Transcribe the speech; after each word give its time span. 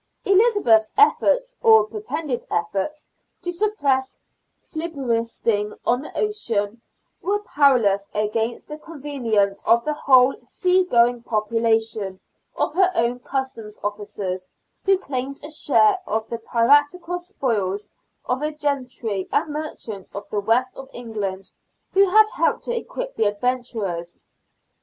Elizabeth's 0.25 0.91
efforts, 0.97 1.55
or 1.61 1.83
pretended 1.85 2.43
efforts, 2.49 3.07
to 3.43 3.51
suppress 3.51 4.17
filibustering 4.59 5.75
on 5.85 6.01
the 6.01 6.17
ocean 6.19 6.81
were 7.21 7.37
powerless 7.43 8.09
against 8.15 8.67
the 8.67 8.79
connivance 8.79 9.61
of 9.63 9.85
the 9.85 9.93
whole 9.93 10.33
sea 10.41 10.85
going 10.85 11.21
population, 11.21 12.19
of 12.55 12.73
her 12.73 12.91
own 12.95 13.19
Customs 13.19 13.77
officers, 13.83 14.47
who 14.85 14.97
claimed 14.97 15.39
a 15.43 15.51
share 15.51 15.99
of 16.07 16.27
the 16.31 16.39
piratical 16.39 17.19
spoils, 17.19 17.85
and 17.85 17.93
of 18.33 18.39
the 18.39 18.57
gentry 18.57 19.29
and 19.31 19.53
merchants 19.53 20.11
of 20.15 20.27
the 20.31 20.39
West 20.39 20.75
of 20.75 20.89
England, 20.93 21.51
who 21.93 22.09
helped 22.09 22.63
to 22.63 22.75
equip 22.75 23.15
the 23.15 23.25
adventurers. 23.25 24.17